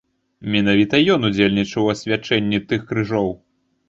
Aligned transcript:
Менавіта 0.53 1.01
ён 1.15 1.27
удзельнічаў 1.29 1.81
у 1.89 1.91
асвячэнні 1.95 2.59
тых 2.73 2.81
крыжоў. 2.93 3.29